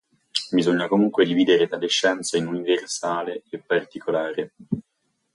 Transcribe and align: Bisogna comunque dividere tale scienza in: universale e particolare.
Bisogna 0.49 0.87
comunque 0.87 1.25
dividere 1.27 1.67
tale 1.67 1.85
scienza 1.85 2.35
in: 2.35 2.47
universale 2.47 3.43
e 3.51 3.59
particolare. 3.59 4.53